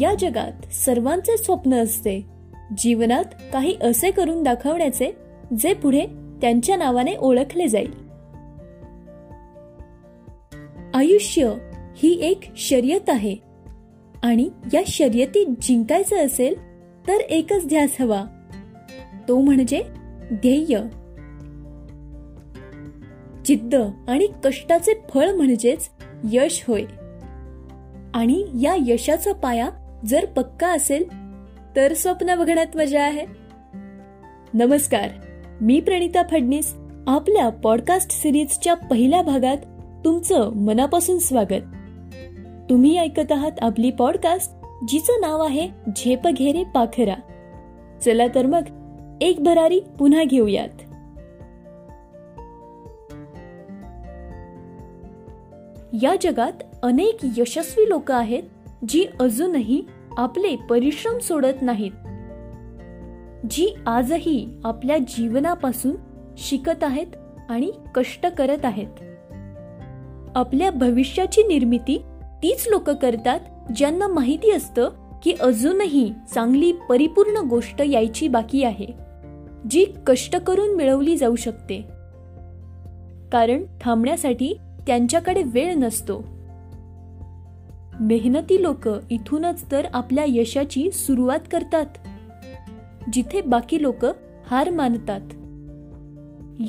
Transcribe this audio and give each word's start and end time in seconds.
या 0.00 0.14
जगात 0.14 0.74
सर्वांचे 0.74 1.36
स्वप्न 1.36 1.74
असते. 1.74 2.26
जीवनात 2.78 3.24
काही 3.52 3.76
असे 3.80 4.10
करून 4.10 4.42
दाखवण्याचे 4.42 5.16
जे 5.58 5.74
पुढे 5.74 6.06
त्यांच्या 6.40 6.76
नावाने 6.76 7.16
ओळखले 7.16 7.68
जाईल. 7.68 8.04
आयुष्य 10.94 11.54
ही 11.96 12.20
एक 12.20 12.40
शर्यत 12.56 13.10
आहे. 13.10 13.36
आणि 14.22 14.50
या 14.74 14.82
शर्यतीत 14.86 15.46
जिंकायचं 15.62 16.16
असेल 16.16 16.54
तर 17.08 17.12
एकच 17.12 17.66
ध्यास 17.66 18.00
हवा. 18.00 18.24
तो 19.28 19.40
म्हणजे 19.40 19.82
ध्येय. 20.32 20.78
जिद्द 23.44 23.74
आणि 24.08 24.28
कष्टाचे 24.44 24.92
फळ 25.14 25.30
म्हणजेच 25.30 25.88
यश 26.32 26.64
होय. 26.68 26.84
आणि 28.14 28.44
या 28.62 28.76
यशाचा 28.86 29.32
पाया 29.32 29.68
जर 30.06 30.26
पक्का 30.26 30.68
असेल 30.68 31.08
तर 31.76 31.94
स्वप्न 31.94 32.38
बघण्यात 32.38 32.76
मजा 32.76 33.02
आहे. 33.02 33.26
नमस्कार 34.54 35.08
मी 35.60 35.80
प्रणिता 35.80 36.22
फडणीस 36.30 36.74
आपल्या 37.06 37.48
पॉडकास्ट 37.48 38.10
सिरीजच्या 38.10 38.74
पहिल्या 38.74 39.22
भागात 39.22 39.56
तुमचं 40.04 40.52
मनापासून 40.54 41.18
स्वागत. 41.18 41.62
तुम्ही 42.70 42.98
ऐकत 42.98 43.32
आहात 43.32 43.52
आपली 43.60 43.90
पॉडकास्ट 43.90 44.52
जिचं 44.88 45.20
नाव 45.20 45.42
आहे 45.42 45.68
झेप 45.96 46.28
घेरे 46.28 46.64
पाखरा. 46.64 47.14
चला 48.04 48.26
तर 48.34 48.46
मग 48.46 48.62
एक 49.20 49.40
भरारी 49.40 49.80
पुन्हा 49.98 50.24
घेऊयात. 50.24 50.68
या 56.02 56.14
जगात 56.20 56.62
अनेक 56.82 57.16
यशस्वी 57.36 57.88
लोक 57.88 58.12
आहेत 58.12 58.42
जी 58.88 59.06
अजूनही 59.20 59.82
आपले 60.16 60.56
परिश्रम 60.56 61.18
सोडत 61.18 61.62
नाहीत. 61.62 61.90
जी 63.50 63.74
आजही 63.86 64.60
आपल्या 64.64 64.98
जीवनापासून 64.98 65.96
शिकत 66.38 66.84
आहेत 66.84 67.06
आणि 67.48 67.72
कष्ट 67.94 68.26
करत 68.26 68.64
आहेत. 68.64 68.86
आपल्या 70.36 70.70
भविष्याची 70.70 71.42
निर्मिती 71.42 72.02
तीच 72.42 72.68
लोक 72.70 72.90
करतात 72.90 73.40
ज्यांना 73.76 74.08
माहिती 74.08 74.50
असतं 74.50 74.88
की 75.22 75.32
अजूनही 75.40 76.12
चांगली 76.34 76.72
परिपूर्ण 76.72 77.36
गोष्ट 77.48 77.82
यायची 77.82 78.28
बाकी 78.28 78.64
आहे 78.64 78.86
जी 79.70 79.84
कष्ट 80.06 80.36
करून 80.36 80.76
मिळवली 80.76 81.16
जाऊ 81.16 81.36
शकते. 81.36 81.80
कारण 83.32 83.64
थांबण्यासाठी 83.80 84.58
त्यांच्याकडे 84.86 85.42
वेळ 85.42 85.74
नसतो. 85.74 86.33
मेहनती 88.00 88.62
लोक 88.62 88.88
इथूनच 89.10 89.64
तर 89.72 89.86
आपल्या 89.92 90.24
यशाची 90.28 90.90
सुरुवात 90.90 91.38
करतात. 91.52 91.86
जिथे 93.12 93.40
बाकी 93.40 93.82
लोक 93.82 94.04
हार 94.46 94.70
मानतात. 94.70 95.20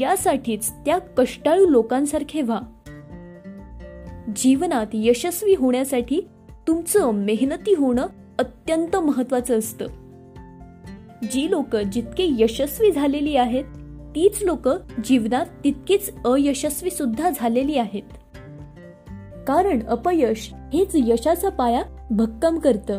यासाठीच 0.02 0.72
त्या 0.72 0.98
कष्टाळू 0.98 1.70
लोकांसारखे 1.70 2.42
व्हा. 2.42 2.60
जीवनात 4.36 4.88
यशस्वी 4.94 5.56
होण्यासाठी 5.56 6.22
तुमचं 6.68 7.12
मेहनती 7.12 7.74
होणं 7.74 8.08
अत्यंत 8.40 8.96
महत्वाचं 8.96 9.60
असतं. 9.60 9.86
जी 11.32 11.52
लोक 11.52 11.76
जितके 11.76 12.28
यशस्वी 12.40 12.92
झालेली 12.92 13.36
आहेत 13.36 13.64
तीच 14.16 14.44
लोक 14.44 14.70
जीवनात 15.06 15.46
तितकीच 15.64 16.14
अयशस्वी 16.26 16.92
सुद्धा 16.92 17.30
झालेली 17.36 17.78
आहेत. 17.78 18.04
कारण 19.48 19.84
अपयश 19.88 20.54
हेच 20.76 20.92
यशाचा 20.96 21.50
पाया 21.50 21.84
भक्कम 22.12 22.60
करत. 22.60 22.92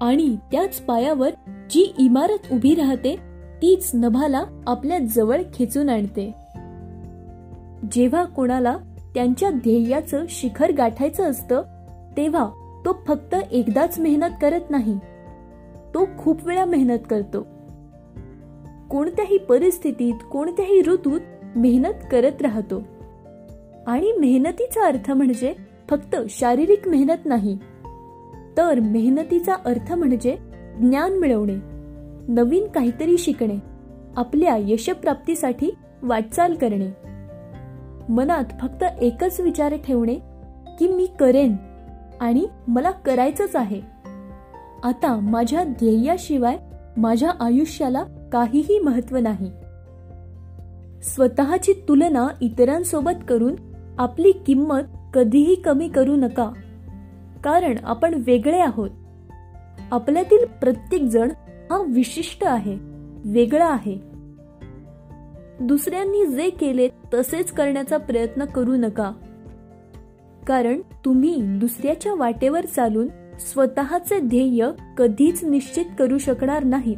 आणि 0.00 0.36
त्याच 0.52 0.80
पायावर 0.80 1.30
जी 1.70 1.94
इमारत 1.98 2.52
उभी 2.52 2.74
राहते 2.74 3.16
तीच 3.62 3.90
नभाला 3.94 4.44
आपल्या 4.66 4.98
जवळ 4.98 5.42
खेचून 5.54 5.88
आणते. 5.88 6.34
जेव्हा 7.92 8.24
कोणाला 8.24 8.76
त्यांच्या 9.14 9.50
ध्येयाचं 9.50 10.24
शिखर 10.28 10.72
गाठायचं 10.72 11.30
असतं 11.30 11.62
तेव्हा 12.16 12.50
तो 12.84 12.96
फक्त 13.06 13.34
एकदाच 13.52 13.98
मेहनत 13.98 14.30
करत 14.42 14.70
नाही. 14.70 14.98
तो 15.94 16.08
खूप 16.18 16.46
वेळा 16.46 16.64
मेहनत 16.64 16.98
करतो. 17.10 17.46
कोणत्याही 18.90 19.38
परिस्थितीत 19.38 20.14
कोणत्याही 20.32 20.82
ऋतूत 20.82 21.20
मेहनत 21.56 22.06
करत 22.12 22.42
राहतो. 22.42 22.82
आणि 23.86 24.12
मेहनतीचा 24.12 24.86
अर्थ 24.86 25.10
म्हणजे 25.10 25.73
फक्त 25.90 26.16
शारीरिक 26.28 26.88
मेहनत 26.88 27.26
नाही 27.26 27.58
तर 28.56 28.80
मेहनतीचा 28.80 29.54
अर्थ 29.54 29.92
म्हणजे 29.92 30.36
ज्ञान 30.80 31.12
मिळवणे 31.12 31.56
नवीन 32.28 32.66
काहीतरी 32.66 33.18
शिकणे 33.18 33.56
आपल्या 34.16 34.56
यशप्राप्तीसाठी 34.60 35.74
वाटचाल 36.02 36.54
करणे. 36.54 36.88
मनात 38.08 38.44
फक्त 38.60 38.84
एकच 39.00 39.40
विचार 39.40 39.74
ठेवणे 39.76 40.14
की 40.78 40.88
मी 40.88 41.06
करेन 41.20 41.56
आणि 42.20 42.46
मला 42.68 42.90
करायचंच 42.90 43.56
आहे. 43.56 43.80
आता 44.82 45.20
माझ्या 45.22 45.64
ध्येयाशिवाय 45.64 46.56
माझ्या 46.96 47.30
आयुष्याला 47.40 48.04
काहीही 48.32 48.78
महत्त्व 48.78 49.16
नाही. 49.16 49.50
स्वतःची 51.02 51.72
तुलना 51.72 52.28
इतरांसोबत 52.40 53.24
करून 53.28 53.54
आपली 53.98 54.32
किंमत 54.32 54.82
कधीही 55.14 55.54
कमी 55.54 55.88
करू 55.88 56.16
नका. 56.16 56.52
कारण 57.44 57.74
आपण 57.84 58.14
वेगळे 58.26 58.60
आहोत. 58.60 58.90
आपल्यातील 59.90 60.44
प्रत्येक 60.44 61.02
जण 61.02 61.30
हा 61.70 61.84
विशिष्ट 61.88 62.44
आहे 62.44 62.78
वेगळा 63.24 63.66
आहे. 63.66 63.98
दुसऱ्यांनी 65.60 66.26
जे 66.26 66.50
केले 66.50 66.88
तसेच 67.14 67.50
करण्याचा 67.50 67.96
प्रयत्न 67.96 68.44
करू 68.44 68.76
नका. 68.76 69.12
कारण 70.46 70.80
तुम्ही 71.04 71.42
दुसऱ्याच्या 71.42 72.14
वाटेवर 72.14 72.64
चालून 72.64 73.08
स्वतःचे 73.40 74.20
ध्येय 74.20 74.68
कधीच 74.98 75.44
निश्चित 75.44 75.84
करू 75.98 76.18
शकणार 76.18 76.64
नाहीत. 76.64 76.96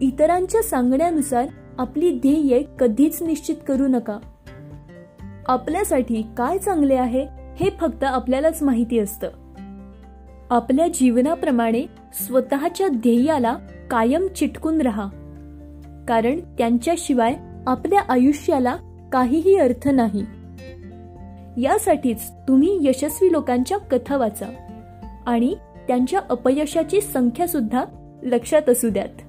इतरांच्या 0.00 0.62
सांगण्यानुसार 0.62 1.46
आपली 1.78 2.18
ध्येय 2.18 2.62
कधीच 2.78 3.22
निश्चित 3.22 3.56
करू 3.68 3.86
नका. 3.88 4.18
आपल्यासाठी 5.46 6.22
काय 6.36 6.58
चांगले 6.58 6.94
आहे 6.94 7.26
हे 7.60 7.70
फक्त 7.80 8.04
आपल्यालाच 8.04 8.62
माहिती 8.62 8.98
असतं. 8.98 9.30
आपल्या 10.50 10.86
जीवनाप्रमाणे 10.94 11.82
स्वतःच्या 12.12 12.88
ध्येयाला 12.88 13.56
कायम 13.90 14.26
चिटकून 14.26 14.80
राहा. 14.80 15.06
कारण 16.08 16.40
त्यांच्याशिवाय 16.58 17.34
आपल्या 17.66 18.00
आयुष्याला 18.08 18.76
काहीही 19.12 19.56
अर्थ 19.56 19.88
नाही. 19.88 20.24
यासाठीच 21.62 22.30
तुम्ही 22.48 22.78
यशस्वी 22.82 23.32
लोकांच्या 23.32 23.78
कथा 23.78 24.16
वाचा 24.16 24.46
आणि 25.26 25.54
त्यांच्या 25.88 26.20
अपयशाची 26.30 27.00
संख्या 27.00 27.48
सुद्धा 27.48 27.84
लक्षात 28.22 28.68
असू 28.68 28.88
द्यात. 28.88 29.22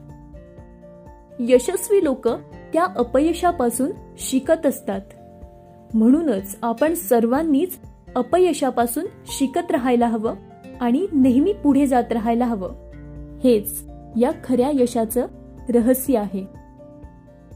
यशस्वी 1.40 2.04
लोक 2.04 2.28
त्या 2.74 2.84
अपयशापासून 2.84 3.92
शिकत 4.18 4.66
असतात. 4.66 5.02
म्हणूनच 5.96 6.58
आपण 6.62 6.94
सर्वांनीच 6.94 7.80
अपयशापासून 8.16 9.06
शिकत 9.26 9.72
राहायला 9.72 10.08
हवं 10.08 10.36
आणि 10.82 11.08
नेहमी 11.14 11.54
पुढे 11.54 11.88
जात 11.88 12.12
राहायला 12.12 12.46
हवं. 12.46 12.70
हेच 13.44 13.84
या 14.20 14.32
खऱ्या 14.44 14.72
यशाचं 14.74 15.28
रहस्य 15.70 16.18
आहे. 16.18 16.46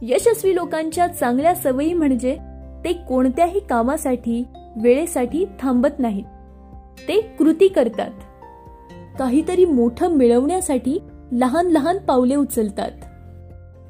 यशस्वी 0.01 0.55
लोकांच्या 0.55 1.07
चांगल्या 1.07 1.55
सवयी 1.55 1.93
म्हणजे 1.93 2.37
ते 2.85 2.93
कोणत्याही 2.93 3.59
कामासाठी 3.59 4.43
वेळेसाठी 4.81 5.45
थांबत 5.59 5.99
नाहीत. 5.99 6.25
ते 7.07 7.21
कृती 7.21 7.67
करतात. 7.67 8.11
काहीतरी 9.19 9.65
मोठं 9.65 10.07
मिळवण्यासाठी 10.07 10.99
लहान 11.31 11.67
लहान 11.67 11.97
पावले 11.97 12.35
उचलतात. 12.35 12.91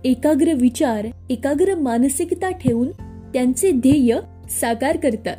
एकाग्र 0.06 0.53
विचार 0.53 1.07
एकाग्र 1.29 1.75
मानसिकता 1.75 2.51
ठेवून 2.51 2.88
त्यांचे 3.33 3.71
ध्येय 3.71 4.19
साकार 4.50 4.98
करतात. 4.98 5.38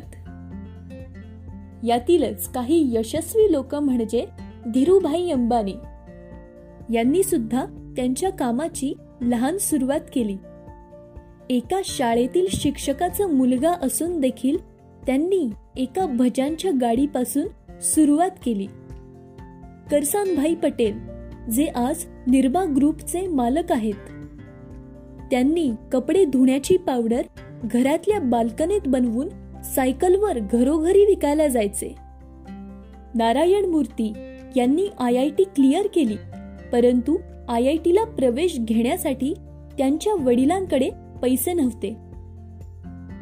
यातीलच 1.85 2.51
काही 2.51 2.95
यशस्वी 2.95 3.51
लोक 3.51 3.75
म्हणजे 3.75 4.25
धीरूभाई 4.73 5.29
अंबानी. 5.29 5.73
यांनी 6.93 7.23
सुद्धा 7.23 7.65
त्यांच्या 7.95 8.29
कामाची 8.29 8.93
लहान 9.21 9.57
सुरुवात 9.57 9.99
केली. 10.13 10.37
एका 11.49 11.81
शाळेतील 11.85 12.47
शिक्षकाचा 12.49 13.27
मुलगा 13.27 13.71
असून 13.71 14.19
देखील 14.19 14.57
त्यांनी 15.05 15.49
एका 15.75 16.05
भजांच्या 16.05 16.71
गाडीपासून 16.81 17.79
सुरुवात 17.79 18.29
केली. 18.45 18.65
करसानभाई 19.91 20.55
पटेल 20.55 20.99
जे 21.51 21.65
आज 21.65 22.05
निर्मा 22.27 22.65
ग्रुपचे 22.75 23.27
मालक 23.27 23.71
आहेत. 23.71 24.11
त्यांनी 25.31 25.71
कपडे 25.91 26.25
धुण्याची 26.25 26.77
पावडर 26.77 27.21
घरातल्या 27.63 28.19
बाल्कनीत 28.19 28.87
बनवून 28.87 29.29
सायकलवर 29.75 30.39
घरोघरी 30.39 31.05
विकायला 31.05 31.47
जायचे. 31.47 31.95
नारायण 33.15 33.65
मूर्ती 33.65 34.13
यांनी 34.55 34.87
आय 34.99 35.15
आय 35.15 35.29
टी 35.29 35.43
क्लिअर 35.43 35.87
केली 35.87 36.15
परंतु 36.71 37.17
आय 37.49 37.67
आय 37.67 37.75
टीला 37.75 38.03
प्रवेश 38.03 38.59
घेण्यासाठी 38.59 39.33
त्यांच्या 39.77 40.13
वडिलांकडे 40.13 40.89
पैसे 41.21 41.53
नव्हते. 41.53 41.93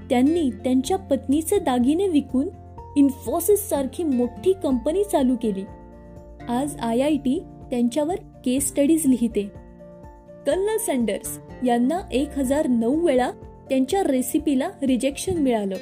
त्यांनी 0.09 0.49
त्यांच्या 0.49 0.97
पत्नीचे 0.97 1.59
दागिने 1.59 2.07
विकून 2.07 2.49
इन्फोसिस 2.97 3.69
सारखी 3.69 4.03
मोठी 4.03 4.53
कंपनी 4.63 5.03
चालू 5.03 5.35
केली. 5.35 5.63
आज 6.49 6.75
आय 6.81 6.99
आय 6.99 7.15
टी 7.15 7.43
त्यांच्यावर 7.69 8.15
केस 8.15 8.67
स्टडीज 8.67 9.05
लिहिते. 9.05 9.43
कर्नल 10.47 10.77
सँडर्स 10.77 11.39
यांना 11.65 11.99
एक 12.11 12.37
हजार 12.37 12.67
नऊ 12.67 13.07
वेळा 13.07 13.31
त्यांच्या 13.69 14.03
रेसिपीला 14.03 14.69
रिजेक्शन 14.81 15.37
मिळालं. 15.37 15.75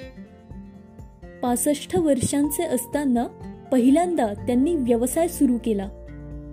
पासष्ट 1.42 1.98
वर्षांचे 1.98 2.64
असताना 2.64 3.28
पहिल्यांदा 3.72 4.26
त्यांनी 4.26 4.76
व्यवसाय 4.76 5.28
सुरू 5.28 5.58
केला 5.66 5.90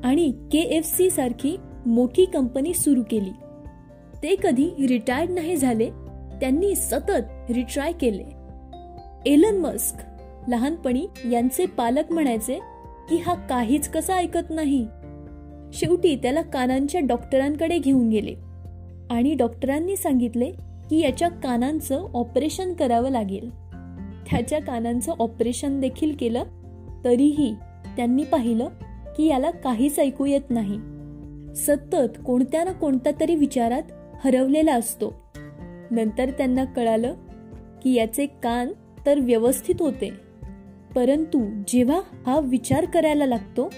आणि 0.04 0.32
के 0.52 0.58
एफ 0.58 0.96
सी 0.96 1.10
सारखी 1.10 1.56
मोठी 1.86 2.24
कंपनी 2.24 2.74
सुरू 2.74 3.02
केली. 3.10 3.30
ते 4.22 4.36
कधी 4.42 4.86
रिटायर्ड 4.88 5.30
नाही 5.30 5.56
झाले 5.56 5.90
त्यांनी 6.40 6.74
सतत 6.74 7.50
रिट्राय 7.50 7.92
केले. 7.92 8.24
एलन 9.26 9.56
मस्क 9.56 9.96
लहानपणी 10.48 11.06
यांचे 11.30 11.66
पालक 11.66 12.12
म्हणायचे 12.12 12.58
की 13.10 13.16
हा 13.16 13.34
काहीच 13.34 13.88
कसा 13.88 14.14
ऐकत 14.14 14.50
नाही. 14.50 14.86
शेवटी 15.72 16.16
त्याला 16.16 16.42
कानांच्या 16.42 17.00
डॉक्टरांकडे 17.00 17.78
घेऊन 17.78 18.08
गेले 18.08 18.34
आणि 19.10 19.34
डॉक्टरांनी 19.34 19.96
सांगितले 19.96 20.52
की 20.90 21.00
याच्या 21.00 21.28
कानांचं 21.28 22.06
ऑपरेशन 22.14 22.72
करावं 22.72 23.10
लागेल. 23.10 23.50
त्याच्या 24.30 24.60
कानांचं 24.60 25.12
ऑपरेशन 25.18 25.80
देखील 25.80 26.16
केलं 26.16 26.44
तरीही 27.04 27.54
त्यांनी 27.96 28.24
पाहिलं 28.24 28.68
की 29.16 29.26
याला 29.26 29.50
काहीच 29.50 29.98
ऐकू 29.98 30.26
येत 30.26 30.50
नाही. 30.50 30.78
सतत 31.54 32.18
कोणत्या 32.26 32.64
ना 32.64 32.72
कोणत्या 32.72 33.12
तरी 33.20 33.34
विचारात 33.34 33.82
हरवलेला 34.24 34.74
असतो. 34.74 35.14
नंतर 35.90 36.30
त्यांना 36.30 36.64
कळालं 36.64 37.14
की 37.82 37.92
याचे 37.92 38.26
कान 38.26 38.72
तर 39.06 39.18
व्यवस्थित 39.18 39.74
होते. 39.80 40.10
परंतु 40.94 41.62
जेव्हा 41.68 42.00
हा 42.26 42.40
विचार 42.40 42.84
करायला 42.84 43.26
लागतो 43.26 43.70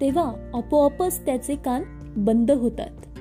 तेव्हा 0.00 0.50
आपोआपच 0.54 1.26
त्याचे 1.26 1.56
कान 1.56 1.82
बंद 2.16 2.50
होतात. 2.50 3.11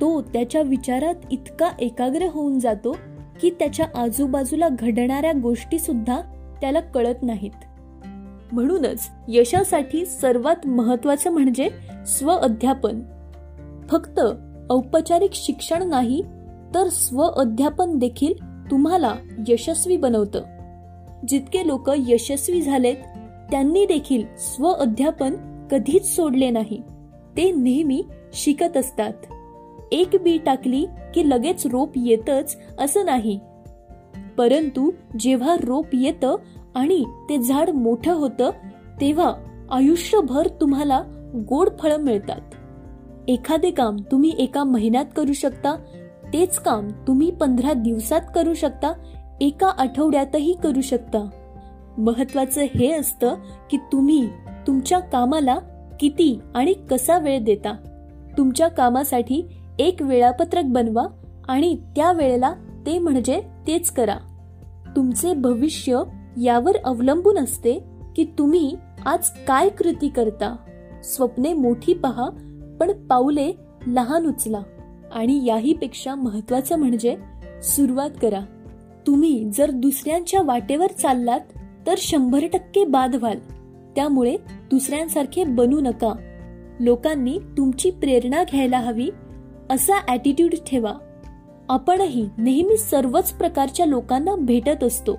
तो 0.00 0.22
त्याच्या 0.22 0.62
विचारात 0.62 1.14
इतका 1.30 1.70
एकाग्र 1.78 2.26
होऊन 2.32 2.58
जातो 2.58 2.96
की 3.40 3.50
त्याच्या 3.50 3.86
आजूबाजूला 3.94 4.68
घडणाऱ्या 4.68 5.32
गोष्टी 5.42 5.78
सुद्धा 5.78 6.20
त्याला 6.60 6.80
कळत 6.80 7.14
नाहीत. 7.22 7.50
म्हणूनच 8.52 9.10
यशासाठी 9.28 10.06
सर्वात 10.06 10.66
महत्वाचं 10.66 11.30
म्हणजे 11.30 11.68
स्व 12.06 12.30
अध्यापन. 12.30 13.00
फक्त 13.90 14.20
औपचारिक 14.70 15.30
शिक्षण 15.34 15.88
नाही 15.88 16.22
तर 16.74 16.88
स्व 16.88 17.22
अध्यापन 17.22 17.98
देखील 17.98 18.32
तुम्हाला 18.70 19.14
यशस्वी 19.48 19.96
बनवतं. 19.96 20.42
जितके 21.28 21.66
लोक 21.66 21.90
यशस्वी 21.96 22.62
झालेत 22.62 22.96
त्यांनी 23.50 23.84
देखील 23.84 24.22
स्व 24.38 24.72
अध्यापन 24.72 25.34
कधीच 25.70 26.16
सोडले 26.16 26.50
नाही. 26.50 26.82
ते 27.36 27.52
नेहमी 27.52 28.02
शिकत 28.32 28.76
असतात. 28.76 29.12
एक 29.92 30.08
बी 30.22 30.38
टाकली 30.38 30.86
की 31.14 31.30
लगेच 31.30 31.66
रोप 31.66 31.90
येतच 31.96 32.58
असं 32.78 33.04
नाही. 33.04 33.40
परंतु 34.38 34.90
जेव्हा 35.18 35.56
रोप 35.62 35.86
येतं 35.92 36.36
आणि 36.74 37.04
ते 37.28 37.38
झाड 37.38 37.70
मोठं 37.70 38.12
होतं 38.12 38.50
तेव्हा 39.00 39.34
आयुष्यभर 39.70 40.48
तुम्हाला 40.60 41.02
गोड 41.48 41.68
फळं 41.78 41.96
मिळतात. 41.96 42.40
एखादे 43.28 43.70
काम 43.70 43.96
तुम्ही 43.96 44.34
एका 44.38 44.64
महिन्यात 44.64 45.04
करू 45.16 45.32
शकता 45.32 45.76
तेच 46.32 46.58
काम 46.58 46.88
तुम्ही 46.88 47.30
पंधरा 47.30 47.72
दिवसात 47.72 48.20
करू 48.34 48.54
शकता 48.54 48.92
एका 49.40 49.68
आठवड्यातही 49.68 50.54
करू 50.62 50.80
शकता. 50.80 51.28
महत्वाचं 51.98 52.60
हे 52.60 52.92
असतं 52.92 53.34
की 53.70 53.76
तुम्ही 53.76 54.28
तुमच्या 54.66 54.98
कामाला 54.98 55.58
किती 56.00 56.38
आणि 56.54 56.72
कसा 56.72 57.18
वेळ 57.18 57.44
देता. 57.44 57.72
तुमच्या 58.38 58.68
कामासाठी 58.68 59.42
एक 59.78 60.02
वेळापत्रक 60.02 60.64
बनवा 60.64 61.06
आणि 61.48 61.76
त्या 61.96 62.12
वेळेला 62.12 62.54
ते 62.86 62.98
म्हणजे 62.98 63.40
तेच 63.66 63.90
करा. 63.90 64.16
तुमचे 64.96 65.34
भविष्य 65.34 66.02
यावर 66.42 66.76
अवलंबून 66.84 67.38
असते 67.38 67.84
की 68.16 68.24
तुम्ही 68.38 68.76
आज 69.06 69.30
काय 69.48 69.68
कृती 69.68 70.08
करता. 70.08 70.56
स्वप्ने 71.04 71.52
मोठी 71.52 71.94
पहा 71.94 72.28
पण 72.80 73.06
पाऊले 73.06 73.52
लहान 73.86 74.26
उचला. 74.26 74.62
आणि 75.12 75.46
याही 75.46 75.72
पेक्षा 75.72 76.14
महत्वाचं 76.14 76.76
म्हणजे 76.76 77.16
सुरुवात 77.62 78.10
करा. 78.22 78.40
तुम्ही 79.06 79.50
जर 79.54 79.70
दुसऱ्यांच्या 79.70 80.42
वाटेवर 80.42 80.86
चाललात 80.86 81.40
तर 81.86 81.94
शंभर 81.98 82.46
टक्के 82.52 82.84
बाद 82.84 83.14
व्हाल. 83.14 83.38
त्यामुळे 83.96 84.36
दुसऱ्यांसारखे 84.70 85.44
बनू 85.44 85.80
नका. 85.80 86.12
लोकांनी 86.80 87.38
तुमची 87.38 87.90
प्रेरणा 87.90 88.44
घ्यायला 88.44 88.78
हवी 88.78 89.08
असा 89.70 90.00
ॲटिट्यूड 90.08 90.54
ठेवा. 90.66 90.92
आपणही 91.68 92.28
नेहमी 92.38 92.76
सर्वच 92.76 93.32
प्रकारच्या 93.32 93.86
लोकांना 93.86 94.34
भेटत 94.36 94.84
असतो. 94.84 95.18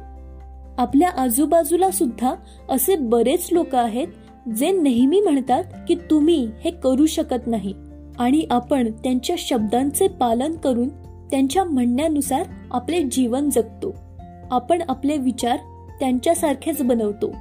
आपल्या 0.77 1.09
आजूबाजूला 1.09 1.91
सुद्धा 1.91 2.35
असे 2.69 2.95
बरेच 2.95 3.49
लोक 3.51 3.75
आहेत 3.75 4.07
जे 4.49 4.71
नेहमी 4.71 5.21
म्हणतात 5.21 5.63
की 5.87 5.95
तुम्ही 5.95 6.49
हे 6.63 6.71
करू 6.71 7.05
शकत 7.05 7.47
नाही. 7.47 7.73
आणि 8.19 8.47
आपण 8.51 8.91
त्यांच्या 8.91 9.35
शब्दांचे 9.39 10.07
पालन 10.07 10.55
करून 10.55 10.89
त्यांच्या 11.31 11.63
म्हणण्यानुसार 11.63 12.45
आपले 12.71 13.03
जीवन 13.03 13.49
जगतो. 13.49 13.95
आपण 14.51 14.81
आपले 14.89 15.17
विचार 15.17 15.57
त्यांच्यासारखेच 15.99 16.81
बनवतो. 16.81 17.35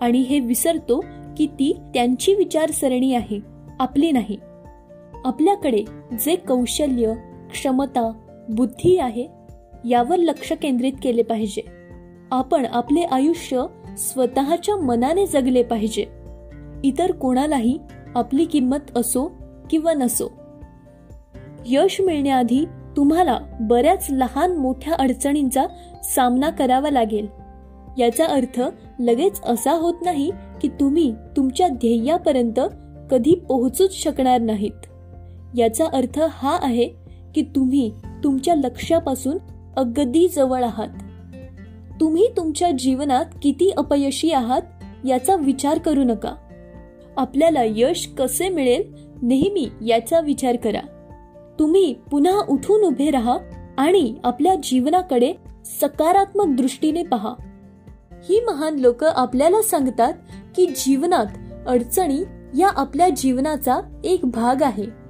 आणि 0.00 0.18
हे 0.18 0.40
विसरतो 0.40 1.04
की 1.36 1.46
ती 1.46 1.80
त्यांची 1.94 2.34
विचारसरणी 2.34 3.14
आहे 3.14 3.40
आपली 3.80 4.12
नाही. 4.12 4.38
आपल्याकडे 5.24 5.84
जे 6.12 6.36
कौशल्य 6.36 7.12
क्षमता 7.50 8.12
बुद्धी 8.48 8.98
आहे 8.98 9.28
यावर 9.84 10.16
लक्ष 10.16 10.52
केंद्रित 10.52 10.92
केले 11.02 11.22
पाहिजे. 11.22 11.62
आपण 12.30 12.66
आपले 12.66 13.00
आयुष्य 13.00 13.62
स्वतःच्या 13.98 14.76
मनाने 14.76 15.26
जगले 15.26 15.62
पाहिजे. 15.62 16.06
इतर 16.84 17.12
कोणालाही 17.12 17.78
आपली 18.14 18.44
किंमत 18.44 18.96
असो 18.96 19.32
किंवा 19.70 19.92
नसो. 19.92 20.32
यश 21.66 22.00
मिळण्याआधी 22.00 22.64
तुम्हाला 22.96 23.38
बऱ्याच 23.60 24.06
लहान 24.10 24.56
मोठ्या 24.56 24.94
अडचणींचा 24.94 25.66
सामना 26.04 26.50
करावा 26.50 26.90
लागेल. 26.90 27.26
याचा 27.98 28.24
अर्थ 28.24 28.60
लगेच 29.00 29.40
असा 29.44 29.72
होत 29.72 29.94
नाही 30.02 30.30
की 30.60 30.68
तुम्ही 30.68 31.14
तुमच्या 31.36 31.68
ध्येयापर्यंत 31.68 32.60
कधी 33.10 33.34
पोहोचूच 33.34 33.94
शकणार 33.94 34.40
नाहीत. 34.40 34.86
याचा 35.54 35.84
अर्थ 35.92 36.20
हा 36.28 36.58
आहे 36.62 36.88
की 37.34 37.42
तुम्ही 37.42 37.92
तुमच्या 38.24 38.54
लक्ष्यापासून 38.54 39.38
अगदी 39.76 40.28
जवळ 40.28 40.64
आहात. 40.64 40.88
तुम्ही 42.00 42.28
तुमच्या 42.36 42.70
जीवनात 42.70 43.24
किती 43.42 43.70
अपयशी 43.70 44.30
आहात 44.32 44.62
याचा 45.06 45.36
विचार 45.36 45.78
करू 45.78 46.04
नका. 46.04 46.34
आपल्याला 47.16 47.60
यश 47.64 48.10
कसे 48.18 48.48
मिळेल 48.48 48.94
नेहमी 49.22 49.68
याचा 49.86 50.20
विचार 50.20 50.56
करा. 50.56 50.80
तुम्ही 51.58 51.94
पुन्हा 52.10 52.40
उठून 52.48 52.82
उभे 52.82 53.10
राहा 53.10 53.38
आणि 53.78 54.14
आपल्या 54.24 54.54
जीवनाकडे 54.62 55.32
सकारात्मक 55.64 56.56
दृष्टीने 56.56 57.02
पहा. 57.02 57.34
ही 58.28 58.40
महान 58.40 58.74
लोक 58.74 59.04
आपल्याला 59.04 59.62
सांगतात 59.62 60.12
की 60.56 60.66
जीवनात 60.66 61.26
अडचणी 61.66 62.22
या 62.58 62.68
आपल्या 62.68 63.08
जीवनाचा 63.08 64.00
एक 64.04 64.20
भाग 64.24 64.62
आहे. 64.62 65.03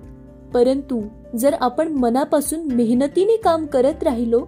परंतु 0.55 1.01
जर 1.39 1.55
आपण 1.61 1.89
मनापासून 1.89 2.73
मेहनतीने 2.73 3.37
काम 3.37 3.67
करत 3.67 4.03
राहिलो 4.03 4.45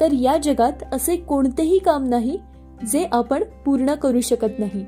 तर 0.00 0.12
या 0.12 0.36
जगात 0.42 0.82
असे 0.92 1.16
कोणतेही 1.16 1.78
काम 1.78 2.04
नाही 2.04 2.38
जे 2.92 3.06
आपण 3.12 3.44
पूर्ण 3.66 3.94
करू 3.94 4.20
शकत 4.20 4.58
नाही. 4.58 4.84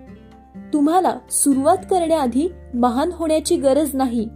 तुम्हाला 0.72 1.18
सुरुवात 1.30 1.76
करण्याआधी 1.90 2.48
महान 2.74 3.10
होण्याची 3.12 3.56
गरज 3.56 3.94
नाही 3.94 4.28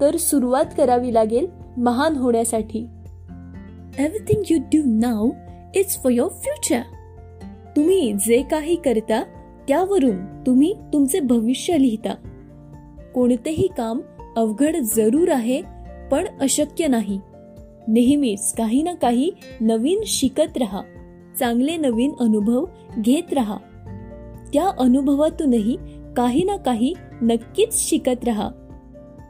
तर 0.00 0.16
सुरुवात 0.16 0.64
करावी 0.76 1.14
लागेल 1.14 1.46
महान 1.76 2.16
होण्यासाठी. 2.16 2.78
Everything 3.98 4.42
you 4.50 4.58
do 4.74 4.82
now 5.00 5.28
it's 5.74 5.96
for 5.96 6.12
your 6.12 6.28
future 6.28 6.80
तुम्ही 7.76 8.12
जे 8.12 8.42
काही 8.50 8.76
करता 8.76 9.22
त्यावरून 9.68 10.24
तुम्ही 10.46 10.74
तुमचे 10.92 11.20
भविष्य 11.20 11.78
लिहिता. 11.78 12.14
कोणतेही 13.14 13.68
काम 13.76 14.00
अवघड 14.36 14.76
जरूर 14.76 15.28
आहे 15.28 15.62
पण 16.10 16.24
अशक्य 16.40 16.86
नाही. 16.86 17.20
नेहमीच 17.88 18.52
काही 18.52 18.82
ना 18.82 18.92
काही 18.92 19.30
नवीन 19.60 20.00
शिकत 20.06 20.56
राहा 20.56 20.80
चांगले 21.38 21.76
नवीन 21.76 22.12
अनुभव 22.20 22.64
घेत 22.98 23.32
राहा. 23.32 23.56
त्या 24.52 24.70
अनुभवातूनही 24.78 25.76
काही 26.16 26.44
ना 26.44 26.56
काही 26.56 26.92
नक्कीच 27.22 27.88
शिकत 27.88 28.24
राहा. 28.26 28.50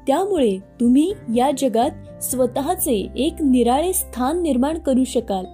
त्यामुळे 0.06 0.58
तुम्ही 0.80 1.12
या 1.36 1.50
जगात 1.58 2.22
स्वतःचे 2.22 3.08
एक 3.16 3.34
निराळे 3.40 3.92
स्थान 3.92 4.42
निर्माण 4.42 4.78
करू 4.78 5.04
शकाल. 5.04 5.44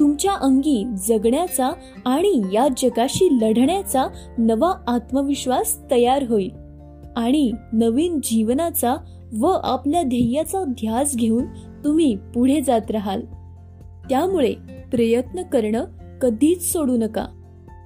तुमच्या 0.00 0.32
अंगी 0.32 0.84
जगण्याचा 1.08 1.70
आणि 2.06 2.42
या 2.52 2.68
जगाशी 2.76 3.38
लढण्याचा 3.40 4.06
नवा 4.38 4.72
आत्मविश्वास 4.86 5.90
तयार 5.90 6.22
होईल. 6.22 6.65
आणि 7.16 7.52
नवीन 7.72 8.20
जीवनाचा 8.22 8.96
व 9.40 9.46
आपल्या 9.46 10.02
ध्येयाचा 10.02 10.64
ध्यास 10.64 11.16
घेऊन 11.16 11.44
तुम्ही 11.84 12.16
पुढे 12.16 12.60
जात 12.60 12.90
राहाल. 12.90 13.20
त्यामुळे 14.10 14.54
प्रयत्न 14.90 15.42
करणं 15.42 15.84
कधीच 16.18 16.72
सोडू 16.72 16.96
नका. 16.96 17.26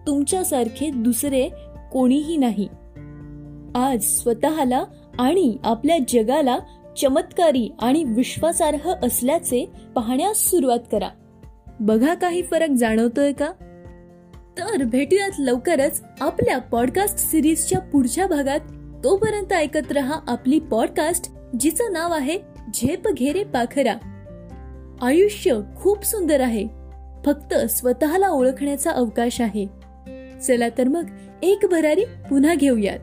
तुमच्यासारखे 0.06 0.90
दुसरे 0.90 1.49
कोणीही 1.92 2.37
नाही. 2.37 2.68
आज 3.75 4.02
स्वतःला 4.02 4.84
आणि 5.18 5.56
आपल्या 5.64 5.96
जगाला 6.08 6.58
चमत्कारी 7.02 7.70
आणि 7.78 8.04
विश्वासार्ह 8.04 8.92
असल्याचे 9.02 9.70
पाहण्यास 9.94 10.37
सुरुवात 10.37 10.80
करा. 10.92 11.08
बघा 11.80 12.14
काही 12.14 12.42
फरक 12.42 12.70
जाणवतोय 12.70 13.32
का? 13.32 13.52
तर 14.58 14.84
भेटूयात 14.84 15.30
लवकरच 15.38 16.02
आपल्या 16.20 16.58
पॉडकास्ट 16.58 17.18
सिरीजच्या 17.18 17.78
पुढच्या 17.78 18.26
भागात. 18.26 18.60
तोपर्यंत 19.04 19.52
ऐकत 19.52 19.92
रहा 19.92 20.21
आपली 20.26 20.59
पॉडकास्ट 20.59 21.33
जिचं 21.61 21.92
नाव 21.92 22.12
आहे 22.12 22.38
झेप 22.75 23.09
घेरे 23.09 23.45
पाखरा. 23.45 23.95
आयुष्य 25.02 25.61
खूप 25.76 26.04
सुंदर 26.04 26.40
आहे. 26.40 26.66
फक्त 27.26 27.54
स्वतःला 27.54 28.28
ओळखण्याचा 28.28 28.90
अवकाश 28.90 29.40
आहे. 29.40 29.66
चला 30.42 30.69
तर 30.78 30.88
मग 30.88 31.04
एक 31.42 31.59
भरारी 31.71 32.04
पुन्हा 32.30 32.54
घेऊयात. 32.54 32.99